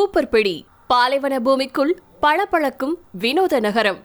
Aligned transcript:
கூப்பர்பிடி 0.00 0.54
பாலைவன 0.90 1.34
பூமிக்குள் 1.46 1.90
பளபளக்கும் 2.20 2.92
வினோத 3.22 3.54
நகரம். 3.64 3.98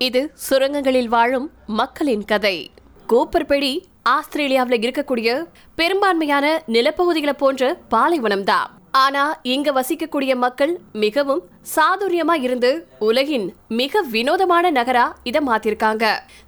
இது 0.00 0.20
சுரங்கங்களில் 0.44 1.08
வாழும் 1.14 1.50
மக்களின் 1.78 2.22
கதை. 2.30 2.70
கூப்பர்பெடி 3.10 3.72
ஆஸ்திரேலியாவில் 4.02 4.78
இருக்கக்கூடிய 4.80 5.28
பெரும்பான்மையான 5.80 6.46
நிலப்பகுதிகளை 6.74 7.34
போன்ற 7.42 7.62
பாலைவனம் 7.94 8.44
தான் 8.50 8.70
ஆனா 9.02 9.24
இங்க 9.54 9.72
வசிக்கக்கூடிய 9.78 10.34
மக்கள் 10.44 10.72
மிகவும் 11.04 11.42
சாதுரியமா 11.74 12.36
இருந்து 12.46 12.70
உலகின் 13.08 13.46
மிக 13.80 14.02
வினோதமான 14.14 14.70
நகரா 14.70 15.06
இத 15.30 15.40
மாத்திருக்காங்க. 15.40 16.04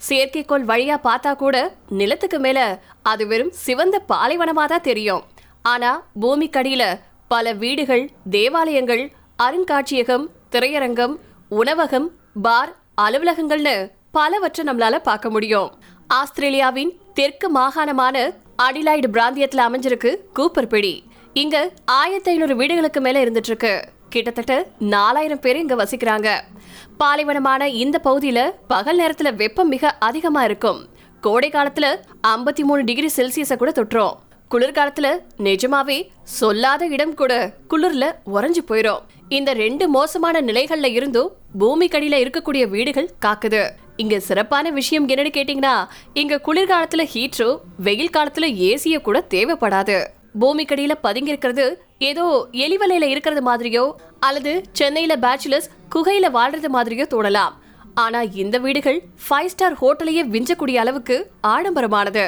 செயற்கைக்கோள் 0.08 0.68
வழியா 0.70 0.98
பார்த்தா 1.08 1.34
கூட 1.42 1.56
நிலத்துக்கு 2.00 2.40
மேல 2.46 2.60
அது 3.02 3.26
வெறும் 3.26 3.52
சிவந்த 3.64 4.00
பாலைவனமா 4.12 4.64
தான் 4.64 4.88
தெரியும். 4.90 5.24
ஆனா 5.62 5.92
பூமிக்கடியில 6.20 6.84
பல 7.28 7.52
வீடுகள் 7.52 8.10
தேவாலயங்கள் 8.30 9.12
அருங்காட்சியகம் 9.42 10.26
திரையரங்கம் 10.52 11.14
உணவகம் 11.48 12.10
பார் 12.42 12.76
அலுவலகங்கள்னு 13.00 13.90
பலவற்றை 14.10 14.66
நம்மளால 14.66 14.98
பார்க்க 14.98 15.30
முடியும். 15.30 15.70
ஆஸ்திரேலியாவின் 16.06 16.92
தெற்கு 17.14 17.54
மாகாணமான 17.54 18.34
அடிலாய்டு 18.62 19.08
பிராந்தியத்துல 19.12 19.64
அமைஞ்சிருக்கு 19.68 20.16
கூப்பர் 20.34 20.66
பிடி 20.66 21.04
இங்க 21.32 21.70
ஆயிரத்தி 21.84 22.30
ஐநூறு 22.30 22.56
வீடுகளுக்கு 22.56 23.00
மேல 23.00 23.24
இருந்துட்டு 23.24 23.50
இருக்கு 23.52 23.88
கிட்டத்தட்ட 24.08 24.66
நாலாயிரம் 24.78 25.40
பேர் 25.40 25.56
இங்க 25.56 25.74
வசிக்கிறாங்க. 25.74 26.40
பாலைவனமான 26.98 27.66
இந்த 27.66 28.00
பகுதியில 28.04 28.50
பகல் 28.68 28.98
நேரத்துல 28.98 29.34
வெப்பம் 29.34 29.68
மிக 29.68 29.96
அதிகமா 29.98 30.44
இருக்கும். 30.44 30.88
கோடை 31.20 31.50
காலத்துல 31.50 31.96
ஐம்பத்தி 32.26 32.60
மூணு 32.60 32.84
டிகிரி 32.84 33.10
செல்சியஸ 33.16 33.56
கூட 33.56 33.70
தொட்டுரும். 33.70 34.14
குளிர்காலத்துல 34.50 35.08
நிஜமாவே 35.38 36.08
சொல்லாத 36.22 36.86
இடம் 36.86 37.14
கூட 37.14 37.32
குளிர்ல 37.70 38.04
உறைஞ்சு 38.34 38.62
போயிடும் 38.68 39.02
இந்த 39.28 39.52
ரெண்டு 39.52 39.88
மோசமான 39.88 40.40
நிலைகள்ல 40.40 40.84
இருந்தும் 40.84 41.32
பூமிக்கடியில 41.58 42.16
இருக்கக்கூடிய 42.24 42.68
வீடுகள் 42.68 43.10
காக்குது. 43.26 43.62
இங்க 43.96 44.20
சிறப்பான 44.20 44.70
விஷயம் 44.70 45.08
என்னன்னு 45.08 45.32
கேட்டீங்கன்னா 45.38 45.74
இங்க 46.12 46.40
குளிர்காலத்துல 46.46 47.06
ஹீட்டரோ 47.14 47.58
வெயில் 47.78 48.14
காலத்துல 48.16 48.48
ஏசியோ 48.68 49.00
கூட 49.00 49.24
தேவைப்படாது. 49.30 50.06
பூமிக்கடியில 50.40 50.94
பதுங்கி 51.02 51.28
இருக்கிறது 51.28 51.66
ஏதோ 51.98 52.48
எலிவலையில 52.52 53.02
இருக்கிறது 53.02 53.42
மாதிரியோ 53.50 53.92
அல்லது 54.20 54.62
சென்னையில 54.72 55.16
பேச்சுலர்ஸ் 55.16 55.70
குகையில 55.94 56.26
வாழ்றது 56.38 56.70
மாதிரியோ 56.72 57.06
தோணலாம். 57.14 57.54
ஆனா 57.94 58.22
இந்த 58.22 58.58
வீடுகள் 58.58 59.02
ஃபைவ் 59.28 59.46
ஸ்டார் 59.46 59.78
ஹோட்டலையே 59.82 60.24
விஞ்சக்கூடிய 60.34 60.74
அளவுக்கு 60.74 61.30
ஆடம்பரமானது. 61.46 62.26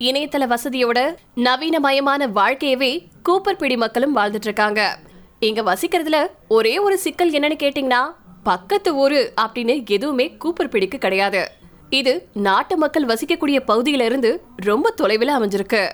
இணையதள 0.00 0.54
வசதியோட 0.54 0.98
நவீனமயமான 1.36 2.26
வாழ்க்கையவே 2.34 3.06
கூப்பர்பிடி 3.28 3.76
மக்களும் 3.76 4.16
வாழ்ந்துட்டு 4.16 4.46
இருக்காங்க 4.48 4.98
இங்க 5.38 5.62
வசிக்கிறதுல 5.62 6.26
ஒரே 6.48 6.78
ஒரு 6.78 6.98
சிக்கல் 6.98 7.32
என்னன்னு 7.32 7.56
கேட்டீங்கன்னா 7.62 8.02
பக்கத்து 8.42 8.94
ஊரு 8.94 9.32
அப்படின்னு 9.40 9.88
எதுவுமே 9.88 10.36
கூப்பர் 10.44 10.68
பிடிக்கு 10.68 10.98
கிடையாது. 10.98 11.50
இது 11.90 12.28
நாட்டு 12.32 12.76
மக்கள் 12.76 13.04
வசிக்கக்கூடிய 13.04 13.58
பகுதியில 13.66 14.00
இருந்து 14.00 14.42
ரொம்ப 14.56 14.90
தொலைவில் 14.90 15.28
அமைஞ்சிருக்கு. 15.28 15.90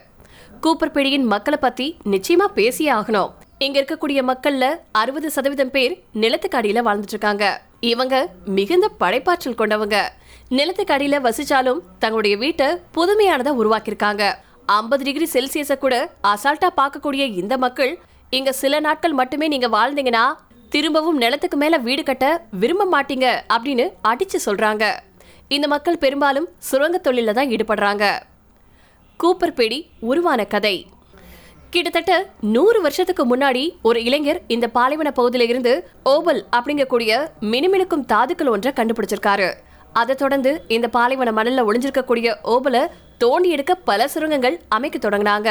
கூப்பர்பெடியின் 0.62 1.24
மக்களை 1.24 1.58
பத்தி 1.62 1.96
நிச்சயமா 2.04 2.44
பேசியே 2.44 2.92
ஆகணும். 2.92 3.30
இங்க 3.58 3.80
இருக்கக்கூடிய 3.80 4.20
மக்கள்ல 4.30 4.74
அறுபது 4.92 5.30
சதவீதம் 5.30 5.70
பேர் 5.70 6.02
நிலத்துக்கு 6.12 6.58
அடியில 6.58 6.82
வாழ்ந்துட்டு 6.88 7.14
இருக்காங்க 7.16 7.62
இவங்க 7.90 8.14
மிகுந்த 8.56 8.86
படைப்பாற்றல் 9.02 9.60
கொண்டவங்க. 9.60 9.96
நிலத்துக்கு 10.56 10.94
அடியில 10.96 11.16
வசிச்சாலும் 11.26 11.80
தங்களுடைய 12.02 12.34
வீட்டை 12.42 12.68
புதுமையானதா 12.96 13.52
உருவாக்கியிருக்காங்க. 13.60 14.24
ஐம்பது 14.78 15.02
டிகிரி 15.08 15.26
செல்சியஸ 15.34 15.74
கூட 15.84 15.94
அசால்ட்டா 16.32 16.68
பார்க்கக்கூடிய 16.80 17.22
இந்த 17.42 17.54
மக்கள் 17.64 17.92
இங்க 18.38 18.52
சில 18.60 18.80
நாட்கள் 18.86 19.18
மட்டுமே 19.20 19.48
நீங்க 19.54 19.68
வாழ்ந்தீங்கன்னா 19.76 20.24
திரும்பவும் 20.74 21.18
நிலத்துக்கு 21.22 21.56
மேல 21.62 21.76
வீடு 21.88 22.02
கட்ட 22.02 22.26
விரும்ப 22.62 22.84
மாட்டீங்க 22.94 23.26
அப்படின்னு 23.56 23.84
அடிச்சு 24.10 24.38
சொல்றாங்க. 24.46 24.84
இந்த 25.56 25.66
மக்கள் 25.74 26.02
பெரும்பாலும் 26.04 26.48
சுரங்க 26.68 26.98
தொழில 27.04 27.34
தான் 27.38 27.50
ஈடுபடுறாங்க. 27.54 28.04
கூப்பர்பெடி 29.20 29.78
உருவான 30.10 30.44
கதை. 30.54 30.76
கிட்டத்தட்ட 31.74 32.16
நூறு 32.54 32.80
வருஷத்துக்கு 32.80 33.36
முன்னாடி 33.36 33.62
ஒரு 33.82 34.04
இளைஞர் 34.04 34.40
இந்த 34.46 34.68
பாலைவன 34.68 35.12
பகுதியில 35.16 35.40
இருந்து 35.40 35.88
ஓபல் 36.04 36.40
அப்படிங்கக்கூடிய 36.56 37.12
மினுமினுக்கும் 37.52 38.04
தாதுக்கள் 38.12 38.46
ஒன்றை 38.46 38.72
கண்டுபிடிச்சிருக்காரு. 38.76 39.48
அதை 39.92 40.14
தொடர்ந்து 40.14 40.64
இந்த 40.68 40.88
பாலைவன 40.88 41.32
மணல்ல 41.38 41.64
ஒளிஞ்சிருக்கக்கூடிய 41.68 42.36
ஓபலை 42.44 42.86
தோண்டி 43.18 43.50
எடுக்க 43.50 43.74
பல 43.74 44.08
சுரங்கங்கள் 44.08 44.60
அமைக்க 44.68 44.98
தொடங்கினாங்க. 44.98 45.50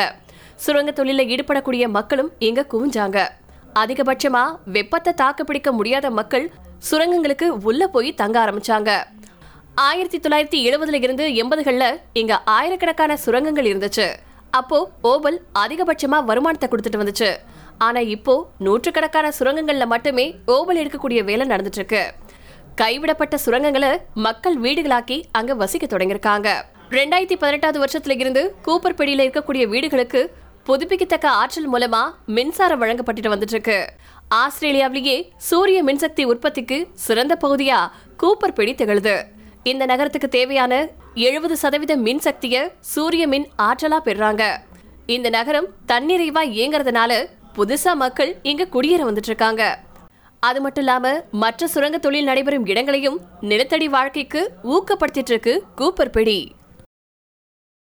சுரங்க 0.56 1.04
தொழில 1.04 1.28
ஈடுபடக்கூடிய 1.34 1.88
மக்களும் 1.88 2.32
இங்க 2.40 2.66
குவிஞ்சாங்க. 2.74 3.28
அதிகபட்சமா 3.76 4.46
வெப்பத்தை 4.66 5.14
தாக்கு 5.14 5.46
பிடிக்க 5.46 5.72
முடியாத 5.72 6.10
மக்கள் 6.10 6.52
சுரங்கங்களுக்கு 6.92 7.50
உள்ள 7.70 7.88
போய் 7.88 8.14
தங்க 8.14 8.38
ஆரம்பிச்சாங்க. 8.46 8.92
ஆயிரத்தி 9.76 10.20
தொள்ளாயிரத்தி 10.20 10.60
எழுபதுல 10.70 10.94
இருந்து 10.94 11.28
எண்பதுகள்ல 11.28 11.86
இங்க 12.14 12.42
ஆயிரக்கணக்கான 12.58 13.18
சுரங்கங்கள் 13.18 13.72
இருந்துச்சு. 13.74 14.08
அப்போ 14.60 14.92
ஓபல் 15.02 15.38
அதிகபட்சமா 15.64 16.24
வருமானத்தை 16.30 16.70
கொடுத்துட்டு 16.70 17.02
வந்துச்சு. 17.02 17.30
ஆனா 17.78 18.00
இப்போ 18.00 18.34
நூற்றுக்கணக்கான 18.60 19.32
சுரங்கங்கள்ல 19.40 19.86
மட்டுமே 19.86 20.26
ஓபல் 20.46 20.80
எடுக்கக்கூடிய 20.84 21.24
வேலை 21.24 21.48
நடந்துட்டு 21.48 21.80
இருக்கு 21.82 22.04
கைவிடப்பட்ட 22.76 23.38
சுரங்கங்களை 23.46 23.98
மக்கள் 24.14 24.60
வீடுகளாக்கி 24.60 25.24
அங்க 25.32 25.54
வசிக்க 25.54 25.98
தொடங்கியிருக்காங்க. 25.98 26.50
ரெண்டாயிரத்தி 26.90 27.36
பதினெட்டாவது 27.42 27.80
வருஷத்துல 27.84 28.16
இருந்து 28.20 28.56
கூப்பர் 28.66 28.94
கூப்பர்பெடியில 28.94 29.26
இருக்கக்கூடிய 29.28 29.64
வீடுகளுக்கு 29.74 30.22
புதுப்பிக்கத்தக்க 30.64 31.28
ஆற்றல் 31.30 31.72
மூலமா 31.74 32.02
மின்சாரம் 32.26 32.82
வழங்கப்பட்டுட்டு 32.82 33.34
வந்துட்டு 33.34 33.56
இருக்கு 33.58 33.78
ஆஸ்திரேலியாவிலேயே 34.28 35.32
சூரிய 35.38 35.84
மின்சக்தி 35.84 36.24
உற்பத்திக்கு 36.26 36.88
சிறந்த 36.94 37.38
பகுதியா 37.42 37.80
கூப்பர்பெடி 38.24 38.74
திகழுது. 38.76 39.16
இந்த 39.64 39.86
நகரத்துக்கு 39.86 40.30
தேவையான 40.30 40.74
எழுபது 41.16 41.58
சதவீத 41.58 41.98
மின் 41.98 42.20
சக்தியை 42.20 42.72
சூரிய 42.80 43.28
மின் 43.28 43.48
ஆற்றலா 43.58 44.00
பெறாங்க. 44.06 44.58
இந்த 45.06 45.30
நகரம் 45.30 45.68
தன்னிறைவா 45.88 46.44
இயங்குறதுனால 46.44 47.30
புதுசா 47.56 47.94
மக்கள் 47.94 48.40
இங்க 48.42 48.68
குடியேற 48.72 49.02
வந்துட்டு 49.04 49.28
இருக்காங்க 49.28 49.80
அது 50.40 50.62
மட்டும் 50.62 50.84
இல்லாம 50.84 51.24
மற்ற 51.32 51.68
சுரங்க 51.68 51.98
தொழில் 51.98 52.26
நடைபெறும் 52.26 52.66
இடங்களையும் 52.66 53.22
நிலத்தடி 53.40 53.88
வாழ்க்கைக்கு 53.88 54.54
ஊக்கப்படுத்திட்டு 54.64 55.30
இருக்கு 55.30 55.64
கூப்பர்பெடி 55.78 56.52